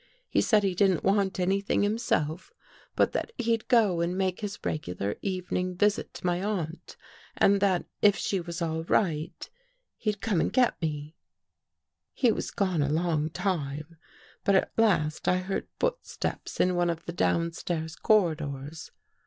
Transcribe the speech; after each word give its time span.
He 0.31 0.41
said 0.41 0.63
he 0.63 0.73
didn't 0.73 1.03
want 1.03 1.39
anything 1.39 1.83
himself, 1.83 2.51
but 2.95 3.11
that 3.11 3.31
he'd 3.37 3.67
go 3.67 4.01
and 4.01 4.17
make 4.17 4.39
his 4.39 4.57
305 4.57 4.57
THE 4.57 4.89
GHOST 4.89 4.97
GIRL 4.99 5.07
regular 5.11 5.19
evening 5.21 5.75
visit 5.75 6.13
to 6.15 6.25
my 6.25 6.43
aunt 6.43 6.97
and 7.37 7.59
that 7.61 7.85
if 8.01 8.15
she 8.15 8.39
was 8.39 8.63
all 8.63 8.83
right, 8.85 9.47
he'd 9.97 10.19
come 10.19 10.41
and 10.41 10.51
get 10.51 10.81
me." 10.81 11.15
He 12.13 12.31
was 12.31 12.49
gone 12.49 12.81
a 12.81 12.89
long 12.89 13.29
time, 13.29 13.97
but 14.43 14.55
at 14.55 14.71
last 14.75 15.27
I 15.27 15.37
heard 15.37 15.67
footsteps 15.79 16.59
in 16.59 16.73
one 16.75 16.89
of 16.89 17.05
the 17.05 17.13
downstairs 17.13 17.95
corridors. 17.95 18.89